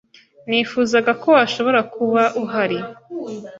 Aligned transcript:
Nifuzaga 0.49 1.11
ko 1.21 1.27
washobora 1.37 1.79
kuba 1.93 2.23
uhari. 2.43 2.77